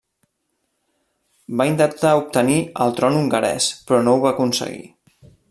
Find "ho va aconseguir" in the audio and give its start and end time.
4.17-4.83